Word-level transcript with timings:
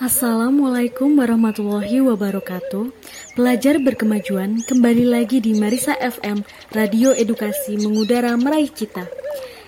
Assalamualaikum 0.00 1.20
warahmatullahi 1.20 2.00
wabarakatuh. 2.00 2.88
Pelajar 3.36 3.76
berkemajuan 3.84 4.64
kembali 4.64 5.04
lagi 5.04 5.44
di 5.44 5.52
Marisa 5.52 5.92
FM 5.92 6.40
Radio 6.72 7.12
Edukasi 7.12 7.76
Mengudara 7.76 8.32
Meraih 8.32 8.72
Cita. 8.72 9.04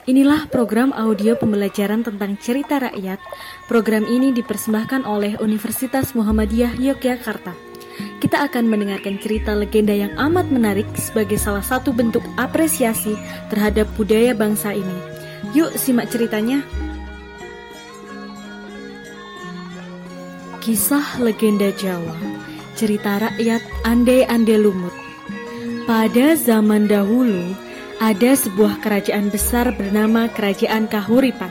Inilah 0.08 0.48
program 0.48 0.88
audio 0.96 1.36
pembelajaran 1.36 2.00
tentang 2.00 2.40
cerita 2.40 2.80
rakyat. 2.80 3.20
Program 3.68 4.08
ini 4.08 4.32
dipersembahkan 4.32 5.04
oleh 5.04 5.36
Universitas 5.36 6.16
Muhammadiyah 6.16 6.80
Yogyakarta. 6.80 7.52
Kita 8.16 8.40
akan 8.48 8.72
mendengarkan 8.72 9.20
cerita 9.20 9.52
legenda 9.52 9.92
yang 9.92 10.16
amat 10.16 10.48
menarik 10.48 10.88
sebagai 10.96 11.36
salah 11.36 11.60
satu 11.60 11.92
bentuk 11.92 12.24
apresiasi 12.40 13.20
terhadap 13.52 13.84
budaya 14.00 14.32
bangsa 14.32 14.72
ini. 14.72 14.96
Yuk 15.52 15.76
simak 15.76 16.08
ceritanya 16.08 16.64
Kisah 20.62 21.18
legenda 21.18 21.74
Jawa 21.74 22.14
Cerita 22.78 23.18
rakyat 23.18 23.66
Ande-Ande 23.82 24.62
Lumut. 24.62 24.94
Pada 25.90 26.38
zaman 26.38 26.86
dahulu 26.86 27.50
Ada 27.98 28.38
sebuah 28.38 28.78
kerajaan 28.78 29.26
besar 29.26 29.74
bernama 29.74 30.30
Kerajaan 30.30 30.86
Kahuripan. 30.86 31.50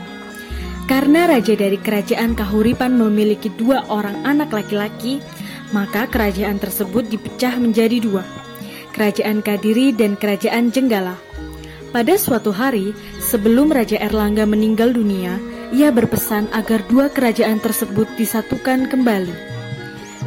Karena 0.88 1.28
raja 1.28 1.52
dari 1.52 1.76
kerajaan 1.76 2.32
Kahuripan 2.32 2.96
memiliki 2.96 3.52
dua 3.52 3.84
orang 3.92 4.16
anak 4.24 4.48
laki-laki 4.48 5.20
Maka 5.76 6.08
kerajaan 6.08 6.56
tersebut 6.56 7.04
dipecah 7.12 7.60
menjadi 7.60 8.00
dua 8.00 8.24
Kerajaan 8.96 9.44
Kadiri 9.44 9.92
dan 9.92 10.16
Kerajaan 10.16 10.72
Jenggala. 10.72 11.20
Pada 11.92 12.16
suatu 12.16 12.48
hari 12.48 12.96
sebelum 13.20 13.76
Raja 13.76 14.00
Erlangga 14.00 14.48
meninggal 14.48 14.96
dunia 14.96 15.36
ia 15.72 15.88
berpesan 15.88 16.52
agar 16.52 16.84
dua 16.86 17.08
kerajaan 17.08 17.56
tersebut 17.58 18.04
disatukan 18.20 18.92
kembali. 18.92 19.32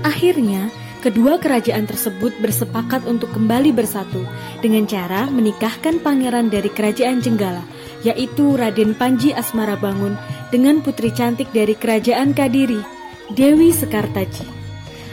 Akhirnya, 0.02 0.74
kedua 1.06 1.38
kerajaan 1.38 1.86
tersebut 1.86 2.34
bersepakat 2.42 3.06
untuk 3.06 3.30
kembali 3.38 3.70
bersatu 3.70 4.26
dengan 4.66 4.90
cara 4.90 5.30
menikahkan 5.30 6.02
pangeran 6.02 6.50
dari 6.50 6.68
kerajaan 6.74 7.22
Jenggala, 7.22 7.62
yaitu 8.02 8.58
Raden 8.58 8.98
Panji 8.98 9.38
Asmara 9.38 9.78
Bangun 9.78 10.18
dengan 10.50 10.82
putri 10.82 11.14
cantik 11.14 11.54
dari 11.54 11.78
kerajaan 11.78 12.34
Kadiri, 12.34 12.82
Dewi 13.30 13.70
Sekartaji. 13.70 14.50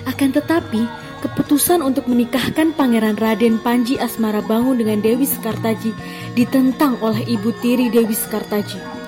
Akan 0.08 0.32
tetapi, 0.32 0.82
keputusan 1.22 1.84
untuk 1.84 2.10
menikahkan 2.10 2.74
Pangeran 2.74 3.14
Raden 3.14 3.62
Panji 3.62 3.94
Asmara 4.00 4.42
Bangun 4.42 4.80
dengan 4.80 4.98
Dewi 4.98 5.28
Sekartaji 5.28 5.94
ditentang 6.34 6.98
oleh 6.98 7.22
ibu 7.30 7.54
tiri 7.62 7.86
Dewi 7.92 8.16
Sekartaji. 8.16 9.01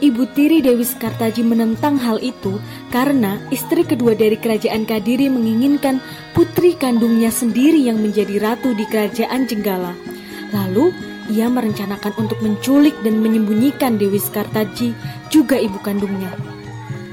Ibu 0.00 0.32
tiri 0.32 0.64
Dewi 0.64 0.80
Sekartaji 0.80 1.44
menentang 1.44 2.00
hal 2.00 2.16
itu 2.24 2.56
karena 2.88 3.36
istri 3.52 3.84
kedua 3.84 4.16
dari 4.16 4.40
kerajaan 4.40 4.88
Kadiri 4.88 5.28
menginginkan 5.28 6.00
putri 6.32 6.72
kandungnya 6.72 7.28
sendiri 7.28 7.76
yang 7.84 8.00
menjadi 8.00 8.40
ratu 8.40 8.72
di 8.72 8.88
kerajaan 8.88 9.44
Jenggala. 9.44 9.92
Lalu, 10.56 10.96
ia 11.28 11.52
merencanakan 11.52 12.16
untuk 12.16 12.40
menculik 12.40 12.96
dan 13.04 13.20
menyembunyikan 13.20 14.00
Dewi 14.00 14.16
Sekartaji, 14.16 14.96
juga 15.28 15.60
ibu 15.60 15.76
kandungnya. 15.84 16.32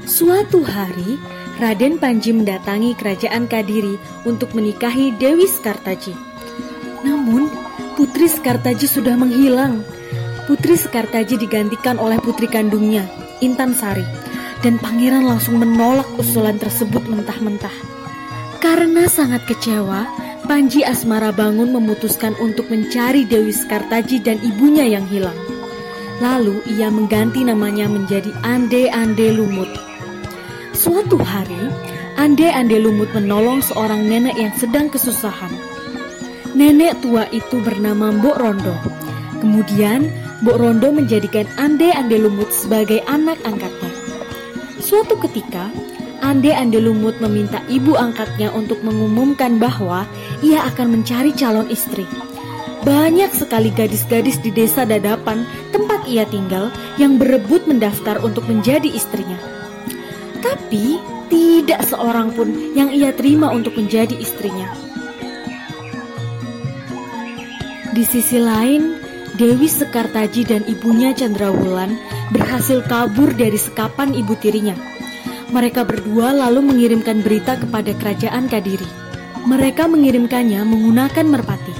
Suatu 0.08 0.64
hari, 0.64 1.20
Raden 1.60 2.00
Panji 2.00 2.32
mendatangi 2.32 2.96
kerajaan 2.96 3.52
Kadiri 3.52 4.00
untuk 4.24 4.56
menikahi 4.56 5.12
Dewi 5.20 5.44
Sekartaji. 5.44 6.16
Namun, 7.04 7.52
putri 8.00 8.32
Sekartaji 8.32 8.88
sudah 8.88 9.12
menghilang 9.12 9.84
Putri 10.48 10.80
Sekartaji 10.80 11.36
digantikan 11.36 12.00
oleh 12.00 12.16
putri 12.24 12.48
kandungnya, 12.48 13.04
Intan 13.44 13.76
Sari, 13.76 14.08
dan 14.64 14.80
pangeran 14.80 15.28
langsung 15.28 15.60
menolak 15.60 16.08
usulan 16.16 16.56
tersebut 16.56 17.04
mentah-mentah. 17.04 17.76
Karena 18.56 19.04
sangat 19.12 19.44
kecewa, 19.44 20.08
Panji 20.48 20.80
Asmara 20.88 21.36
Bangun 21.36 21.68
memutuskan 21.68 22.32
untuk 22.40 22.72
mencari 22.72 23.28
Dewi 23.28 23.52
Sekartaji 23.52 24.24
dan 24.24 24.40
ibunya 24.40 24.88
yang 24.88 25.04
hilang. 25.12 25.36
Lalu 26.24 26.64
ia 26.64 26.88
mengganti 26.88 27.44
namanya 27.44 27.84
menjadi 27.84 28.32
Ande 28.40 28.88
Ande 28.88 29.28
Lumut. 29.36 29.68
Suatu 30.72 31.20
hari, 31.20 31.68
Ande 32.16 32.48
Ande 32.48 32.80
Lumut 32.80 33.12
menolong 33.12 33.60
seorang 33.60 34.00
nenek 34.00 34.40
yang 34.40 34.56
sedang 34.56 34.88
kesusahan. 34.88 35.52
Nenek 36.56 37.04
tua 37.04 37.28
itu 37.36 37.60
bernama 37.60 38.08
Mbok 38.16 38.36
Rondo. 38.40 38.72
Kemudian 39.44 40.08
Mbok 40.38 40.54
Rondo 40.54 40.94
menjadikan 40.94 41.50
Ande 41.58 41.90
Ande 41.90 42.14
Lumut 42.14 42.54
sebagai 42.54 43.02
anak 43.10 43.42
angkatnya. 43.42 43.90
Suatu 44.78 45.18
ketika, 45.18 45.66
Ande 46.22 46.54
Ande 46.54 46.78
Lumut 46.78 47.18
meminta 47.18 47.58
ibu 47.66 47.98
angkatnya 47.98 48.54
untuk 48.54 48.78
mengumumkan 48.86 49.58
bahwa 49.58 50.06
ia 50.38 50.62
akan 50.70 50.94
mencari 50.94 51.34
calon 51.34 51.66
istri. 51.66 52.06
Banyak 52.86 53.34
sekali 53.34 53.74
gadis-gadis 53.74 54.38
di 54.38 54.54
desa 54.54 54.86
Dadapan, 54.86 55.42
tempat 55.74 56.06
ia 56.06 56.22
tinggal, 56.30 56.70
yang 57.02 57.18
berebut 57.18 57.66
mendaftar 57.66 58.22
untuk 58.22 58.46
menjadi 58.46 58.86
istrinya. 58.86 59.42
Tapi, 60.38 61.02
tidak 61.26 61.82
seorang 61.82 62.30
pun 62.30 62.78
yang 62.78 62.94
ia 62.94 63.10
terima 63.10 63.50
untuk 63.50 63.74
menjadi 63.74 64.14
istrinya. 64.14 64.70
Di 67.90 68.06
sisi 68.06 68.38
lain, 68.38 68.97
Dewi 69.38 69.70
Sekartaji 69.70 70.50
dan 70.50 70.66
ibunya 70.66 71.14
Chandrawulan 71.14 71.94
berhasil 72.34 72.82
kabur 72.90 73.30
dari 73.30 73.54
sekapan 73.54 74.10
ibu 74.10 74.34
tirinya. 74.34 74.74
Mereka 75.54 75.86
berdua 75.86 76.34
lalu 76.34 76.66
mengirimkan 76.66 77.22
berita 77.22 77.54
kepada 77.54 77.94
kerajaan 77.94 78.50
Kadiri. 78.50 78.82
Mereka 79.46 79.86
mengirimkannya 79.86 80.58
menggunakan 80.66 81.22
merpati. 81.30 81.70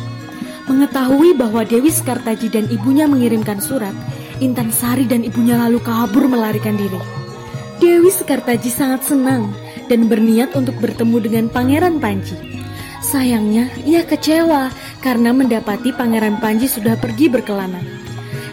Mengetahui 0.70 1.34
bahwa 1.34 1.66
Dewi 1.66 1.90
Sekartaji 1.90 2.46
dan 2.46 2.70
ibunya 2.70 3.10
mengirimkan 3.10 3.58
surat, 3.58 3.92
Intan 4.38 4.70
Sari 4.70 5.10
dan 5.10 5.26
ibunya 5.26 5.58
lalu 5.58 5.82
kabur 5.82 6.30
melarikan 6.30 6.78
diri. 6.78 7.02
Dewi 7.82 8.14
Sekartaji 8.14 8.70
sangat 8.70 9.02
senang 9.02 9.50
dan 9.90 10.06
berniat 10.06 10.54
untuk 10.54 10.78
bertemu 10.78 11.26
dengan 11.26 11.44
Pangeran 11.50 11.98
Panji. 11.98 12.57
Sayangnya, 12.98 13.70
ia 13.86 14.02
kecewa 14.02 14.74
karena 14.98 15.30
mendapati 15.30 15.94
Pangeran 15.94 16.42
Panji 16.42 16.66
sudah 16.66 16.98
pergi 16.98 17.30
berkelana. 17.30 17.78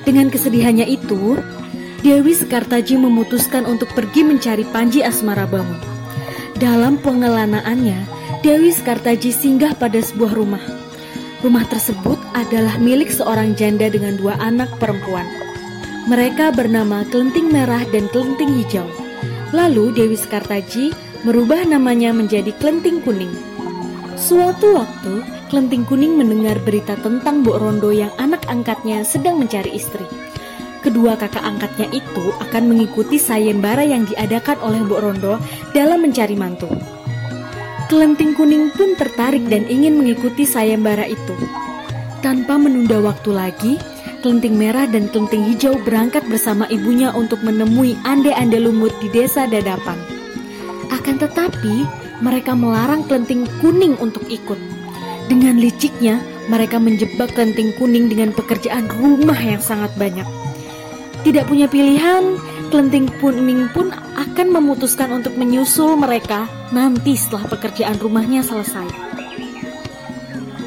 Dengan 0.06 0.30
kesedihannya 0.30 0.86
itu, 0.86 1.42
Dewi 2.06 2.38
Sekartaji 2.38 3.02
memutuskan 3.02 3.66
untuk 3.66 3.90
pergi 3.98 4.22
mencari 4.22 4.62
Panji 4.70 5.02
Asmara 5.02 5.50
Bangun. 5.50 5.82
Dalam 6.62 7.02
pengelanaannya, 7.02 8.06
Dewi 8.46 8.70
Sekartaji 8.70 9.34
singgah 9.34 9.74
pada 9.74 9.98
sebuah 9.98 10.38
rumah. 10.38 10.62
Rumah 11.42 11.66
tersebut 11.66 12.22
adalah 12.38 12.78
milik 12.78 13.10
seorang 13.10 13.58
janda 13.58 13.90
dengan 13.90 14.14
dua 14.22 14.38
anak 14.38 14.70
perempuan. 14.78 15.26
Mereka 16.06 16.54
bernama 16.54 17.02
Kelenting 17.10 17.50
Merah 17.50 17.82
dan 17.90 18.06
Kelenting 18.14 18.62
Hijau. 18.62 18.86
Lalu 19.50 19.98
Dewi 19.98 20.14
Sekartaji 20.14 20.94
merubah 21.26 21.66
namanya 21.66 22.14
menjadi 22.14 22.54
Kelenting 22.62 23.02
Kuning. 23.02 23.34
Suatu 24.16 24.80
waktu, 24.80 25.28
Kelenting 25.52 25.84
Kuning 25.84 26.16
mendengar 26.16 26.56
berita 26.64 26.96
tentang 26.96 27.44
Mbok 27.44 27.60
Rondo 27.60 27.92
yang 27.92 28.16
anak 28.16 28.48
angkatnya 28.48 29.04
sedang 29.04 29.36
mencari 29.36 29.76
istri. 29.76 30.08
Kedua 30.80 31.20
kakak 31.20 31.44
angkatnya 31.44 31.92
itu 31.92 32.32
akan 32.40 32.64
mengikuti 32.72 33.20
sayembara 33.20 33.84
yang 33.84 34.08
diadakan 34.08 34.56
oleh 34.64 34.80
Mbok 34.88 35.02
Rondo 35.04 35.36
dalam 35.76 36.00
mencari 36.00 36.32
mantu. 36.40 36.72
Kelenting 37.92 38.40
Kuning 38.40 38.72
pun 38.72 38.96
tertarik 38.96 39.44
dan 39.52 39.68
ingin 39.68 40.00
mengikuti 40.00 40.48
sayembara 40.48 41.04
itu. 41.12 41.36
Tanpa 42.24 42.56
menunda 42.56 43.04
waktu 43.04 43.36
lagi, 43.36 43.76
Kelenting 44.24 44.56
Merah 44.56 44.88
dan 44.88 45.12
Kelenting 45.12 45.44
Hijau 45.44 45.76
berangkat 45.84 46.24
bersama 46.32 46.66
ibunya 46.72 47.12
untuk 47.12 47.44
menemui 47.44 48.00
ande-ande 48.08 48.64
lumut 48.64 48.96
di 49.04 49.12
desa 49.12 49.44
Dadapan. 49.44 50.00
Akan 50.90 51.20
tetapi, 51.20 52.05
mereka 52.24 52.56
melarang 52.56 53.04
Kelenting 53.08 53.48
Kuning 53.60 54.00
untuk 54.00 54.24
ikut. 54.28 54.60
Dengan 55.26 55.58
liciknya, 55.58 56.22
mereka 56.48 56.78
menjebak 56.78 57.34
Kelenting 57.34 57.74
Kuning 57.76 58.08
dengan 58.12 58.30
pekerjaan 58.32 58.88
rumah 59.02 59.38
yang 59.40 59.60
sangat 59.60 59.92
banyak. 59.98 60.28
Tidak 61.26 61.50
punya 61.50 61.66
pilihan, 61.66 62.38
Kelenting 62.70 63.10
Kuning 63.18 63.72
pun 63.74 63.90
akan 64.16 64.48
memutuskan 64.54 65.10
untuk 65.10 65.34
menyusul 65.34 65.98
mereka 65.98 66.46
nanti 66.70 67.18
setelah 67.18 67.50
pekerjaan 67.50 67.98
rumahnya 67.98 68.46
selesai. 68.46 68.86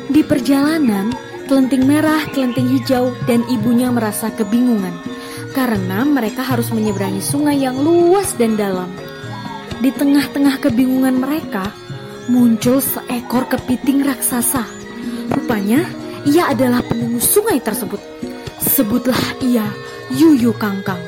Di 0.08 0.26
perjalanan, 0.26 1.14
Kelenting 1.46 1.86
Merah, 1.86 2.26
Kelenting 2.34 2.68
Hijau, 2.74 3.14
dan 3.24 3.46
ibunya 3.48 3.88
merasa 3.88 4.28
kebingungan 4.34 4.92
karena 5.56 6.04
mereka 6.04 6.44
harus 6.44 6.68
menyeberangi 6.70 7.24
sungai 7.24 7.58
yang 7.58 7.78
luas 7.80 8.36
dan 8.36 8.54
dalam. 8.54 8.86
Di 9.78 9.94
tengah-tengah 9.94 10.58
kebingungan 10.58 11.22
mereka, 11.22 11.70
muncul 12.26 12.82
seekor 12.82 13.46
kepiting 13.46 14.02
raksasa. 14.02 14.66
Rupanya, 15.30 15.86
ia 16.26 16.50
adalah 16.50 16.82
penunggu 16.82 17.22
sungai 17.22 17.62
tersebut. 17.62 18.02
Sebutlah 18.58 19.38
ia 19.38 19.70
Yuyu 20.10 20.50
Kangkang. 20.58 20.98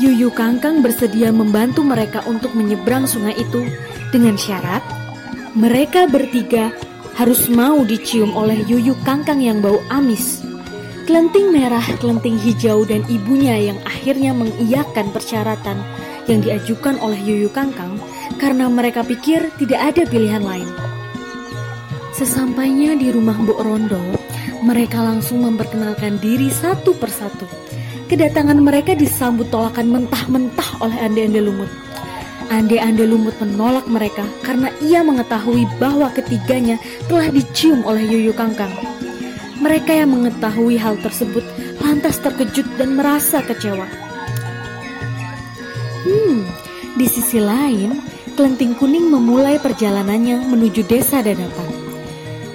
Yuyu 0.00 0.32
Kangkang 0.32 0.80
bersedia 0.80 1.28
membantu 1.28 1.84
mereka 1.84 2.24
untuk 2.24 2.56
menyeberang 2.56 3.04
sungai 3.04 3.36
itu 3.36 3.68
dengan 4.08 4.34
syarat 4.40 4.80
mereka 5.52 6.08
bertiga 6.08 6.72
harus 7.20 7.52
mau 7.52 7.84
dicium 7.84 8.32
oleh 8.32 8.64
Yuyu 8.64 8.96
Kangkang 9.04 9.44
yang 9.44 9.60
bau 9.60 9.84
amis. 9.92 10.40
Kelenting 11.04 11.52
merah, 11.52 11.84
kelenting 12.00 12.40
hijau, 12.40 12.88
dan 12.88 13.04
ibunya 13.12 13.60
yang 13.60 13.76
akhirnya 13.84 14.32
mengiyakan 14.32 15.12
persyaratan 15.12 15.76
yang 16.30 16.42
diajukan 16.42 16.98
oleh 17.02 17.18
Yuyu 17.18 17.50
Kangkang 17.50 17.98
karena 18.38 18.70
mereka 18.70 19.02
pikir 19.02 19.50
tidak 19.58 19.94
ada 19.94 20.02
pilihan 20.06 20.42
lain. 20.42 20.68
Sesampainya 22.12 22.94
di 22.94 23.08
rumah 23.08 23.34
Mbok 23.34 23.60
Rondo, 23.64 24.02
mereka 24.62 25.02
langsung 25.02 25.42
memperkenalkan 25.42 26.20
diri 26.20 26.52
satu 26.52 26.94
persatu. 26.94 27.48
Kedatangan 28.06 28.60
mereka 28.60 28.92
disambut 28.92 29.48
tolakan 29.48 29.88
mentah-mentah 29.88 30.84
oleh 30.84 30.98
Ande-Ande 31.00 31.40
Lumut. 31.40 31.72
Ande-Ande 32.52 33.08
Lumut 33.08 33.32
menolak 33.40 33.88
mereka 33.88 34.28
karena 34.44 34.68
ia 34.84 35.00
mengetahui 35.00 35.64
bahwa 35.80 36.12
ketiganya 36.12 36.76
telah 37.08 37.32
dicium 37.32 37.80
oleh 37.88 38.04
Yuyu 38.04 38.36
Kangkang. 38.36 38.70
Mereka 39.64 39.96
yang 39.96 40.12
mengetahui 40.12 40.76
hal 40.76 41.00
tersebut 41.00 41.40
lantas 41.80 42.20
terkejut 42.20 42.68
dan 42.76 43.00
merasa 43.00 43.40
kecewa. 43.40 44.11
Hmm, 46.02 46.46
di 46.98 47.06
sisi 47.06 47.38
lain, 47.38 48.02
Kelenting 48.34 48.74
Kuning 48.76 49.06
memulai 49.06 49.62
perjalanannya 49.62 50.46
menuju 50.50 50.82
desa 50.86 51.22
Dadapan. 51.22 51.70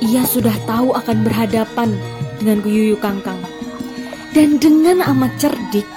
Ia 0.04 0.28
sudah 0.28 0.54
tahu 0.68 0.94
akan 0.94 1.24
berhadapan 1.26 1.96
dengan 2.38 2.62
Kuyuyu 2.62 3.00
Kangkang. 3.00 3.40
Dan 4.36 4.62
dengan 4.62 5.02
amat 5.02 5.34
cerdik, 5.42 5.88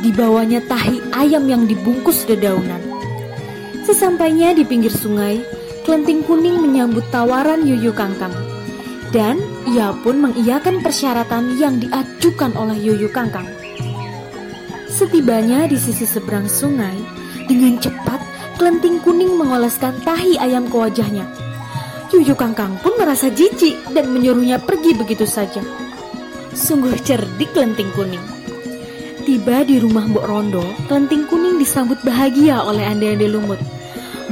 dibawanya 0.00 0.58
tahi 0.64 0.98
ayam 1.14 1.46
yang 1.46 1.68
dibungkus 1.68 2.26
dedaunan. 2.26 2.80
Sesampainya 3.86 4.56
di 4.56 4.66
pinggir 4.66 4.90
sungai, 4.90 5.44
Kelenting 5.86 6.26
Kuning 6.26 6.58
menyambut 6.58 7.06
tawaran 7.14 7.62
Yuyu 7.62 7.94
Kangkang 7.94 8.34
dan 9.14 9.38
ia 9.70 9.94
pun 10.02 10.18
mengiyakan 10.18 10.82
persyaratan 10.82 11.56
yang 11.56 11.78
diajukan 11.78 12.52
oleh 12.58 12.76
Yuyu 12.76 13.08
Kangkang. 13.08 13.46
Setibanya 14.96 15.68
di 15.68 15.76
sisi 15.76 16.08
seberang 16.08 16.48
sungai, 16.48 16.96
dengan 17.44 17.76
cepat 17.76 18.16
kelenting 18.56 18.96
kuning 19.04 19.36
mengoleskan 19.36 19.92
tahi 20.00 20.40
ayam 20.40 20.72
ke 20.72 20.72
wajahnya. 20.72 21.28
Yuyu 22.08 22.32
Kangkang 22.32 22.80
pun 22.80 22.96
merasa 22.96 23.28
jijik 23.28 23.76
dan 23.92 24.08
menyuruhnya 24.08 24.56
pergi 24.56 24.96
begitu 24.96 25.28
saja. 25.28 25.60
Sungguh 26.56 26.96
cerdik 27.04 27.52
kelenting 27.52 27.92
kuning. 27.92 28.24
Tiba 29.28 29.68
di 29.68 29.76
rumah 29.76 30.08
Mbok 30.08 30.24
Rondo, 30.24 30.64
kelenting 30.88 31.28
kuning 31.28 31.60
disambut 31.60 32.00
bahagia 32.00 32.64
oleh 32.64 32.88
ande-ande 32.88 33.28
lumut. 33.28 33.60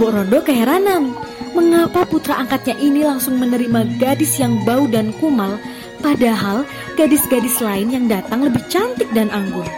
Mbok 0.00 0.11
Rondo 0.16 0.40
keheranan 0.40 1.12
mengapa 1.52 2.08
putra 2.08 2.40
angkatnya 2.40 2.81
ini 2.81 3.05
langsung 3.05 3.37
menerima 3.37 4.00
gadis 4.00 4.40
yang 4.40 4.64
bau 4.64 4.88
dan 4.88 5.12
kumal, 5.20 5.61
padahal 6.00 6.64
gadis-gadis 6.96 7.61
lain 7.61 7.93
yang 7.93 8.08
datang 8.08 8.49
lebih 8.49 8.64
cantik 8.72 9.12
dan 9.12 9.28
anggun. 9.28 9.69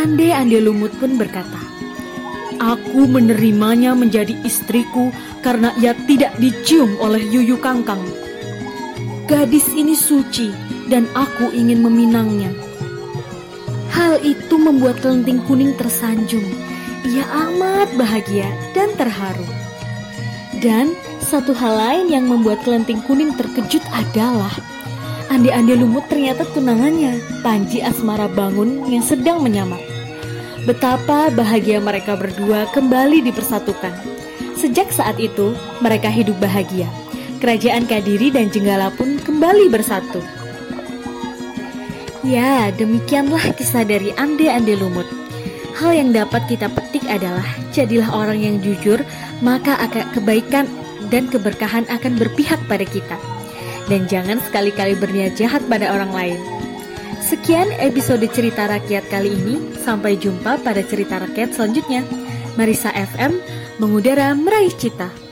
Ande-ande 0.00 0.64
lumut 0.64 0.96
pun 0.96 1.20
berkata, 1.20 1.60
Aku 2.56 3.04
menerimanya 3.04 3.92
menjadi 3.92 4.32
istriku 4.48 5.12
karena 5.44 5.76
ia 5.76 5.92
tidak 6.08 6.32
dicium 6.40 6.96
oleh 7.04 7.20
Yuyu 7.20 7.60
Kangkang. 7.60 8.00
Gadis 9.28 9.68
ini 9.76 9.92
suci 9.92 10.56
dan 10.88 11.04
aku 11.12 11.52
ingin 11.52 11.84
meminangnya. 11.84 12.48
Hal 13.92 14.24
itu 14.24 14.56
membuat 14.56 15.04
kelenting 15.04 15.44
kuning 15.44 15.76
tersanjung. 15.76 16.48
Ia 17.04 17.28
amat 17.52 17.92
bahagia 18.00 18.48
dan 18.72 18.96
terharu. 18.96 19.44
Dan 20.64 20.96
satu 21.20 21.52
hal 21.52 21.76
lain 21.76 22.06
yang 22.08 22.24
membuat 22.24 22.64
kelenting 22.64 23.04
kuning 23.04 23.36
terkejut 23.36 23.84
adalah 23.92 24.52
Andi-andi 25.30 25.78
lumut 25.78 26.10
ternyata 26.10 26.42
tunangannya, 26.42 27.22
Panji 27.38 27.78
Asmara 27.78 28.26
Bangun 28.26 28.82
yang 28.90 29.06
sedang 29.06 29.38
menyamar. 29.46 29.78
Betapa 30.66 31.30
bahagia 31.30 31.78
mereka 31.78 32.18
berdua 32.18 32.66
kembali 32.74 33.22
dipersatukan. 33.30 33.94
Sejak 34.58 34.90
saat 34.90 35.22
itu, 35.22 35.54
mereka 35.78 36.10
hidup 36.10 36.34
bahagia. 36.42 36.90
Kerajaan 37.38 37.86
Kadiri 37.86 38.34
dan 38.34 38.50
Jenggala 38.50 38.90
pun 38.90 39.22
kembali 39.22 39.70
bersatu. 39.70 40.18
Ya, 42.26 42.74
demikianlah 42.74 43.54
kisah 43.54 43.86
dari 43.86 44.10
Ande-Ande 44.18 44.82
Lumut. 44.82 45.06
Hal 45.78 45.94
yang 45.94 46.10
dapat 46.10 46.42
kita 46.50 46.66
petik 46.74 47.06
adalah 47.06 47.46
jadilah 47.70 48.10
orang 48.10 48.42
yang 48.42 48.56
jujur, 48.58 48.98
maka 49.46 49.78
akan 49.78 50.10
kebaikan 50.10 50.66
dan 51.06 51.30
keberkahan 51.30 51.86
akan 51.86 52.18
berpihak 52.18 52.58
pada 52.66 52.82
kita. 52.82 53.29
Dan 53.86 54.10
jangan 54.10 54.42
sekali-kali 54.42 54.98
berniat 54.98 55.38
jahat 55.38 55.62
pada 55.70 55.94
orang 55.94 56.10
lain. 56.10 56.38
Sekian 57.22 57.70
episode 57.78 58.26
cerita 58.34 58.66
rakyat 58.66 59.06
kali 59.06 59.30
ini. 59.30 59.56
Sampai 59.80 60.18
jumpa 60.18 60.58
pada 60.60 60.82
cerita 60.82 61.22
rakyat 61.22 61.54
selanjutnya. 61.54 62.02
Marisa 62.58 62.90
FM 62.90 63.38
mengudara 63.78 64.34
meraih 64.34 64.74
cita. 64.74 65.29